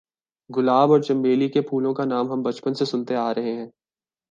گلاب 0.49 0.91
اور 0.91 0.99
چنبیلی 0.99 1.49
کے 1.49 1.61
پھولوں 1.61 1.93
کا 1.93 2.05
نام 2.05 2.31
ہم 2.31 2.41
بچپن 2.41 2.73
سے 2.73 2.85
سنتے 2.85 3.15
آ 3.15 3.33
رہے 3.33 3.55
ہیں۔ 3.55 3.67